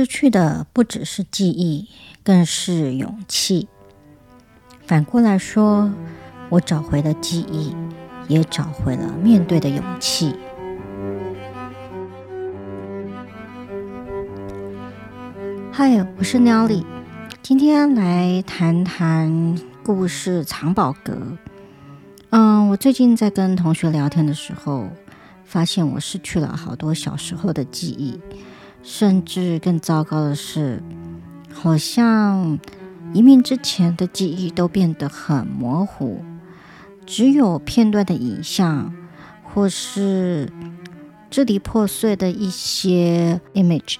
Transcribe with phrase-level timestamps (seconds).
[0.00, 1.86] 失去的不只是记忆，
[2.24, 3.68] 更是勇气。
[4.86, 5.92] 反过来说，
[6.48, 7.76] 我找回了记忆，
[8.26, 10.34] 也找回了面对的勇气。
[15.70, 16.82] 嗨，我是 Nelly，
[17.42, 19.54] 今天来谈谈
[19.84, 21.12] 故事《藏宝阁》。
[22.30, 24.88] 嗯，我最近在跟同学聊天的时候，
[25.44, 28.18] 发现我失去了好多小时候的记忆。
[28.82, 30.82] 甚至更糟糕的是，
[31.52, 32.58] 好像
[33.12, 36.24] 移民之前的记忆都变得很模糊，
[37.06, 38.92] 只有片段的影像，
[39.42, 40.50] 或是
[41.28, 43.96] 支离破碎的一些 image。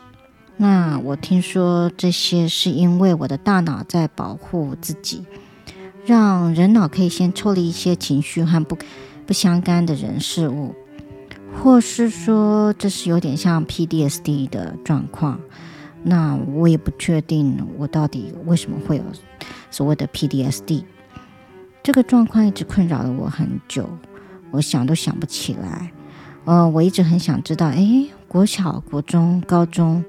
[0.56, 5.24] 那我听说这些是因为我的大脑在保护自己，
[6.04, 8.76] 让人脑可以先抽离一些情绪和不
[9.26, 10.74] 不相干的人事物。
[11.54, 15.38] 或是说这是有点像 PTSD 的状况，
[16.02, 19.04] 那我也不确定我到底为什么会有
[19.70, 20.84] 所谓的 PTSD。
[21.82, 23.88] 这个状况一直困扰了我很久，
[24.50, 25.92] 我想都想不起来。
[26.44, 30.02] 呃，我一直很想知道，诶，国小、国中、高中，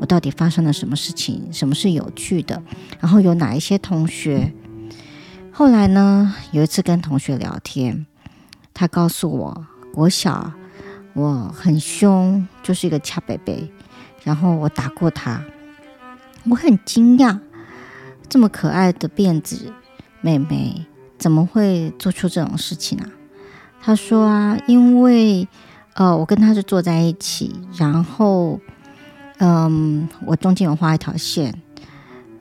[0.00, 1.50] 我到底发生了什么事情？
[1.52, 2.62] 什么是有趣的？
[3.00, 4.52] 然后有哪一些同学？
[5.50, 8.06] 后来呢，有一次跟同学聊天，
[8.74, 10.52] 他告诉我，国小。
[11.12, 13.70] 我很凶，就是一个恰北北，
[14.22, 15.42] 然后我打过他，
[16.48, 17.38] 我很惊讶，
[18.28, 19.72] 这么可爱的辫子
[20.20, 20.86] 妹妹
[21.18, 23.04] 怎么会做出这种事情呢？
[23.82, 25.48] 他说啊，因为
[25.94, 28.60] 呃，我跟他是坐在一起，然后
[29.38, 31.60] 嗯，我中间有画一条线。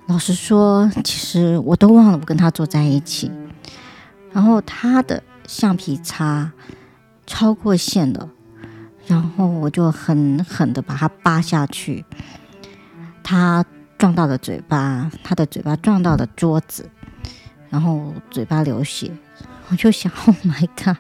[0.05, 3.31] 老实说，其实我都忘了我跟他坐在一起，
[4.31, 6.51] 然后他的橡皮擦
[7.25, 8.29] 超过线了。
[9.09, 12.05] 然后我就狠狠的把它扒下去，
[13.23, 13.65] 他
[13.97, 16.87] 撞到了嘴巴，他的嘴巴撞到了桌子，
[17.71, 19.11] 然后嘴巴流血。
[19.69, 20.97] 我就想，Oh my God，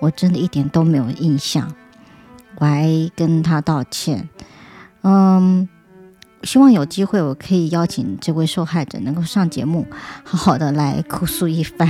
[0.00, 1.70] 我真的一点都没有印象。
[2.56, 4.30] 我还跟他道歉，
[5.02, 5.68] 嗯，
[6.42, 9.86] 希望有机会我可以邀请这位受害者能够上节目，
[10.24, 11.88] 好好的来哭诉一番。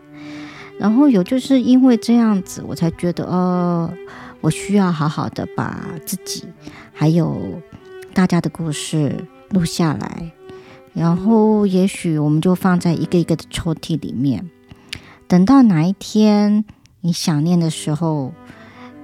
[0.80, 3.92] 然后有就是因为这样子，我才觉得哦。
[4.46, 6.44] 我需要好好的把自己
[6.94, 7.60] 还有
[8.14, 10.30] 大家的故事录下来，
[10.94, 14.48] 然后也许我们就放在一个一个的抽屉里面，
[15.26, 16.64] 等到哪一天
[17.00, 18.32] 你想念的时候，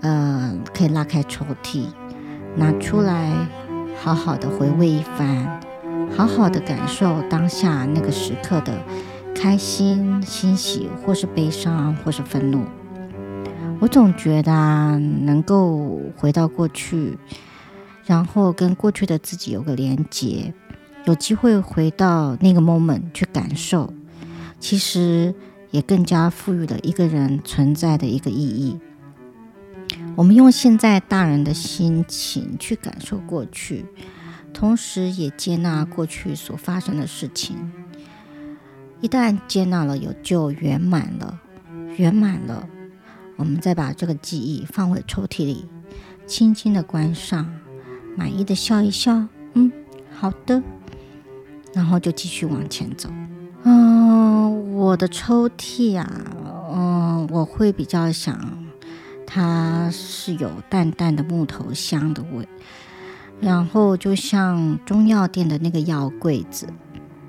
[0.00, 1.86] 呃，可以拉开抽屉，
[2.54, 3.32] 拿出来，
[4.00, 5.60] 好好的回味一番，
[6.16, 8.80] 好好的感受当下那个时刻的
[9.34, 12.64] 开心、欣喜，或是悲伤，或是愤怒。
[13.82, 17.18] 我总觉得啊，能够回到过去，
[18.06, 20.54] 然后跟过去的自己有个连接，
[21.04, 23.92] 有机会回到那个 moment 去感受，
[24.60, 25.34] 其实
[25.72, 28.78] 也更加赋予了一个人存在的一个意义。
[30.14, 33.84] 我们用现在大人的心情去感受过去，
[34.54, 37.72] 同时也接纳过去所发生的事情。
[39.00, 41.40] 一旦接纳了，有就圆满了，
[41.96, 42.68] 圆满了。
[43.36, 45.66] 我们再把这个记忆放回抽屉里，
[46.26, 47.48] 轻轻的关上，
[48.16, 49.72] 满意的笑一笑，嗯，
[50.14, 50.62] 好的，
[51.72, 53.08] 然后就继续往前走。
[53.64, 56.08] 嗯，我的抽屉啊，
[56.72, 58.38] 嗯，我会比较想，
[59.26, 62.46] 它是有淡淡的木头香的味，
[63.40, 66.68] 然后就像中药店的那个药柜子，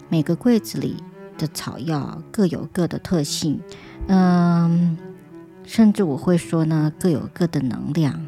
[0.09, 0.97] 每个柜子里
[1.37, 3.59] 的草药各有各的特性，
[4.07, 4.97] 嗯。
[5.65, 8.25] 甚至我会说呢，各有各的能量。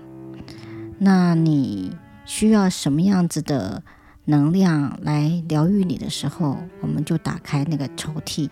[0.98, 3.84] 那你需要什么样子的
[4.26, 8.50] 能量来疗愈你的时候，我们就打开那个抽屉，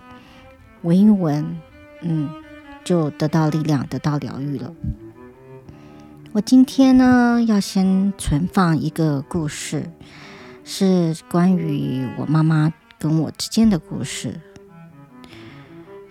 [0.81, 1.57] 闻一闻，
[2.01, 2.29] 嗯，
[2.83, 4.73] 就得到力量，得到疗愈了。
[6.33, 9.89] 我今天呢，要先存放一个故事，
[10.63, 14.39] 是关于我妈妈跟我之间的故事。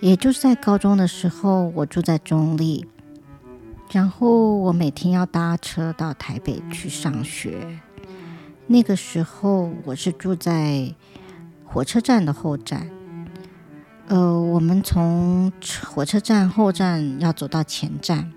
[0.03, 2.85] 也就是在高中的时候，我住在中立，
[3.93, 7.79] 然后我每天要搭车到台北去上学。
[8.67, 10.93] 那个时候我是住在
[11.65, 12.91] 火车站的后站，
[14.09, 15.53] 呃，我们从
[15.87, 18.33] 火车站后站要走到前站，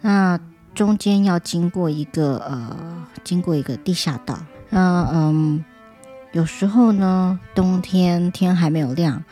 [0.00, 0.40] 那
[0.74, 4.36] 中间要经过一个呃，经过一个地下道。
[4.70, 5.64] 那嗯，
[6.32, 9.24] 有时候呢，冬天天还没有亮。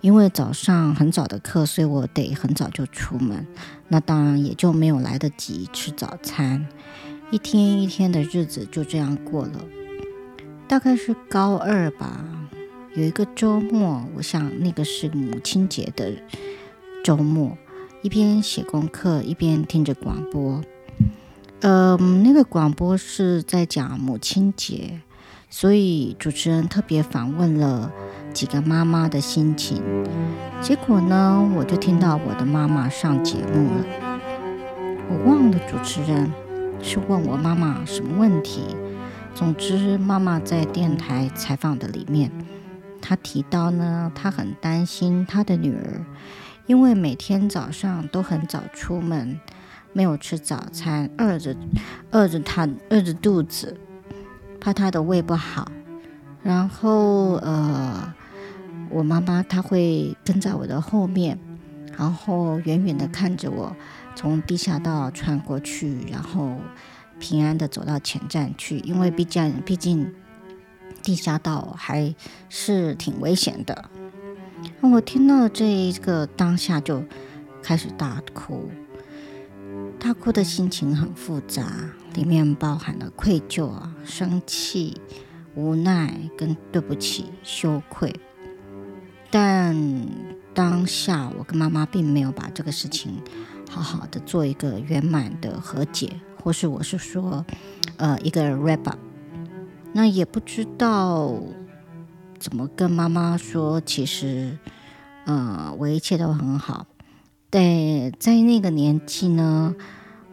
[0.00, 3.46] 因为早上很早的课，所以我得很早就出门。
[3.88, 6.68] 那当然也就没有来得及吃早餐。
[7.30, 9.64] 一天一天的日子就这样过了。
[10.68, 12.22] 大概是高二吧，
[12.94, 16.12] 有一个周末，我想那个是母亲节的
[17.02, 17.56] 周末，
[18.02, 20.62] 一边写功课一边听着广播。
[21.62, 25.00] 呃，那个广播是在讲母亲节，
[25.56, 27.88] 所以主持人特别访问了
[28.32, 29.80] 几个妈妈的心情。
[30.60, 33.84] 结果呢，我就听到我的妈妈上节目了。
[35.08, 36.28] 我忘了主持人
[36.82, 38.74] 是问我妈妈什么问题。
[39.32, 42.32] 总之，妈妈在电台采访的里面，
[43.00, 46.04] 她提到呢，她很担心她的女儿，
[46.66, 49.38] 因为每天早上都很早出门。
[49.92, 51.54] 没有吃早餐，饿着，
[52.10, 53.78] 饿着她，饿着肚子，
[54.64, 55.70] 怕他的胃不好。
[56.42, 58.14] 然后，呃，
[58.88, 61.38] 我妈妈她会跟在我的后面，
[61.98, 63.76] 然后远远的看着我
[64.16, 66.56] 从地下道穿过去，然后
[67.18, 68.78] 平安的走到前站去。
[68.78, 70.14] 因为毕竟，毕竟
[71.02, 72.14] 地下道还
[72.48, 73.90] 是挺危险的。
[74.80, 77.04] 我听到这一个当下就
[77.62, 78.70] 开始大哭。
[80.14, 81.70] 哭的心情很复杂，
[82.14, 85.00] 里面包含了愧疚啊、生气、
[85.54, 88.14] 无奈跟对不起、羞愧。
[89.30, 89.76] 但
[90.54, 93.20] 当下我跟妈妈并没有把这个事情
[93.68, 97.44] 好好的做一个圆满的和解，或是我是说，
[97.96, 98.98] 呃，一个 wrap up。
[99.92, 101.38] 那也不知道
[102.38, 104.58] 怎么跟妈妈说，其实，
[105.26, 106.86] 呃，我一切都很好。
[107.50, 109.74] 对，在那个年纪呢，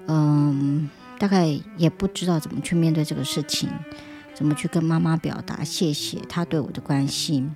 [0.08, 0.90] 嗯，
[1.20, 3.70] 大概也不知道怎么去面对这个事情，
[4.34, 7.56] 怎么去跟妈妈表达谢谢她对我的关心。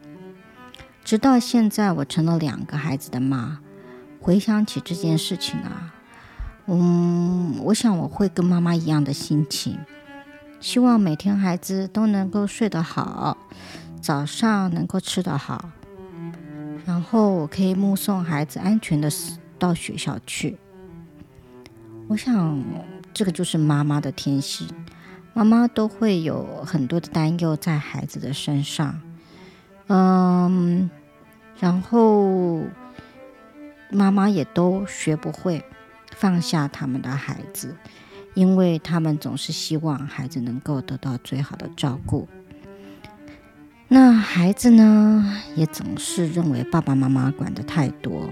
[1.03, 3.59] 直到现在，我成了两个孩子的妈，
[4.19, 5.93] 回想起这件事情啊，
[6.67, 9.77] 嗯，我想我会跟妈妈一样的心情，
[10.59, 13.37] 希望每天孩子都能够睡得好，
[14.01, 15.69] 早上能够吃得好，
[16.85, 19.09] 然后我可以目送孩子安全的。
[19.57, 20.57] 到学校去，
[22.07, 22.63] 我想
[23.13, 24.67] 这个就是妈妈的天性，
[25.33, 29.01] 妈妈都会有很多的担忧在孩子的身上，
[29.87, 30.89] 嗯，
[31.59, 32.61] 然后
[33.89, 35.63] 妈妈也都学不会
[36.15, 37.75] 放下他们的孩子，
[38.35, 42.27] 因为他们总是希望孩子能够得到最好的照顾。
[43.87, 48.29] 那孩子呢，也总是认为爸爸妈妈管的太多。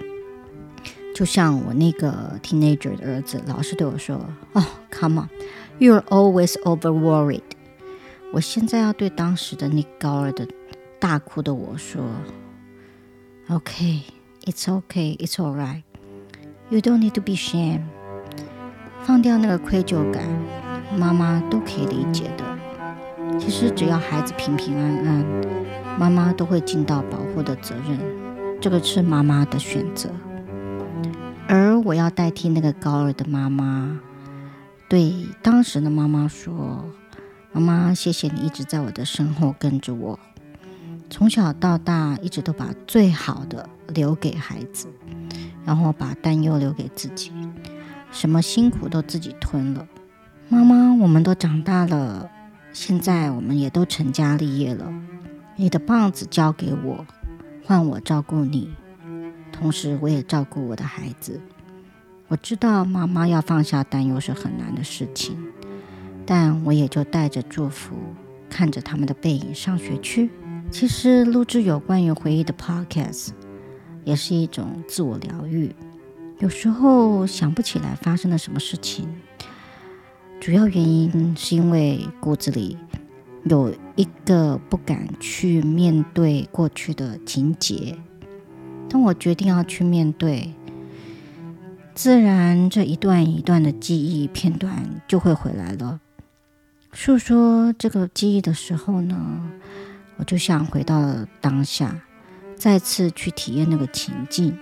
[1.13, 4.19] 就像我那个 teenager 的儿子，老是对我说
[4.53, 7.43] ：“哦，come on，you're always over worried。”
[8.33, 10.47] 我现在要对当时的那高二的
[10.99, 12.03] 大哭的我说
[13.47, 15.83] ：“OK，it's OK，it's alright。
[16.69, 17.81] You don't need to be shame。
[19.03, 20.27] 放掉那个愧疚感，
[20.97, 23.39] 妈妈都可以理解的。
[23.39, 25.25] 其实只要孩子平平安安，
[25.99, 27.99] 妈妈都会尽到保护的责任。
[28.59, 30.09] 这个是妈妈的选择。”
[31.85, 33.99] 我要代替那个高二的妈妈，
[34.87, 36.85] 对当时的妈妈说
[37.51, 40.17] ：“妈妈，谢谢你一直在我的身后跟着我，
[41.09, 44.87] 从小到大一直都把最好的留给孩子，
[45.65, 47.31] 然后把担忧留给自己，
[48.11, 49.85] 什么辛苦都自己吞了。
[50.47, 52.29] 妈妈，我们都长大了，
[52.71, 54.93] 现在我们也都成家立业了，
[55.57, 57.05] 你的棒子交给我，
[57.65, 58.73] 换我照顾你。”
[59.51, 61.41] 同时，我也照顾我的孩子。
[62.29, 65.37] 我知道妈妈要放下担忧是很难的事情，
[66.25, 67.95] 但我也就带着祝福，
[68.49, 70.29] 看着他们的背影上学去。
[70.71, 73.29] 其实，录制有关于回忆的 podcast
[74.03, 75.75] 也是一种自我疗愈。
[76.39, 79.07] 有时候想不起来发生了什么事情，
[80.39, 82.75] 主要原因是因为骨子里
[83.43, 87.95] 有一个不敢去面对过去的情节。
[88.89, 90.53] 当我决定要去面对，
[91.95, 95.99] 自然这一段一段的记忆片段就会回来了。
[96.91, 99.51] 诉说这个记忆的时候呢，
[100.17, 102.01] 我就想回到当下，
[102.55, 104.57] 再次去体验那个情境。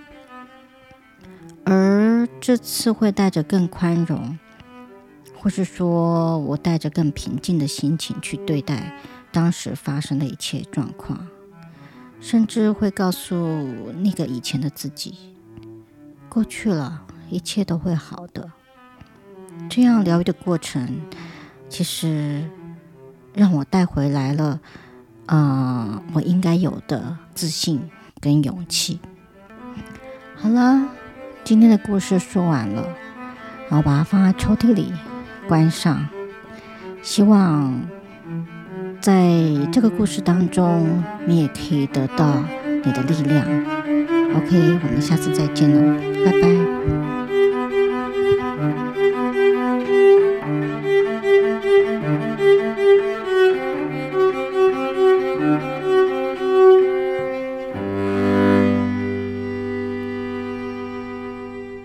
[1.64, 4.38] 而这次会带着更宽容，
[5.38, 8.98] 或是说我带着更平静的心情去对待
[9.30, 11.26] 当时发生的一切状况。
[12.20, 13.34] 甚至会告诉
[14.04, 15.14] 那个以前的自己，
[16.28, 18.52] 过去了，一切都会好的。
[19.70, 21.00] 这样疗愈的过程，
[21.68, 22.44] 其实
[23.34, 24.60] 让我带回来了，
[25.26, 27.88] 呃，我应该有的自信
[28.20, 29.00] 跟勇气。
[30.36, 30.88] 好了，
[31.42, 32.86] 今天的故事说完了，
[33.68, 34.92] 然后把它放在抽屉里，
[35.48, 36.06] 关上。
[37.02, 37.80] 希望
[39.00, 39.32] 在
[39.72, 42.44] 这个故事当中，你也可以得到
[42.84, 43.44] 你的力量。
[44.34, 47.01] OK，我们下次再见喽，拜拜。